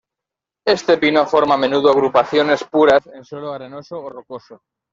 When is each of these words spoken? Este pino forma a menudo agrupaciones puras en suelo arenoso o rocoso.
Este 0.65 0.97
pino 0.97 1.27
forma 1.27 1.53
a 1.53 1.57
menudo 1.59 1.91
agrupaciones 1.91 2.63
puras 2.63 3.05
en 3.13 3.23
suelo 3.23 3.53
arenoso 3.53 3.99
o 4.01 4.09
rocoso. 4.09 4.63